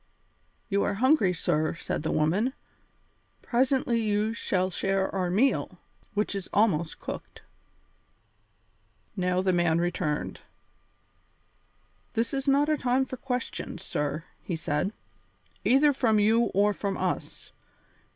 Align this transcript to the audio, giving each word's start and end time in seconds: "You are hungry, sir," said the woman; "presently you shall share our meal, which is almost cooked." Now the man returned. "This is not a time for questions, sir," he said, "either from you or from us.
"You 0.67 0.81
are 0.81 0.95
hungry, 0.95 1.31
sir," 1.31 1.75
said 1.75 2.01
the 2.01 2.11
woman; 2.11 2.53
"presently 3.43 4.01
you 4.01 4.33
shall 4.33 4.71
share 4.71 5.13
our 5.13 5.29
meal, 5.29 5.77
which 6.15 6.33
is 6.33 6.49
almost 6.51 6.99
cooked." 6.99 7.43
Now 9.15 9.43
the 9.43 9.53
man 9.53 9.77
returned. 9.79 10.39
"This 12.13 12.33
is 12.33 12.47
not 12.47 12.67
a 12.67 12.79
time 12.79 13.05
for 13.05 13.17
questions, 13.17 13.83
sir," 13.83 14.23
he 14.41 14.55
said, 14.55 14.91
"either 15.63 15.93
from 15.93 16.17
you 16.17 16.45
or 16.45 16.73
from 16.73 16.97
us. 16.97 17.51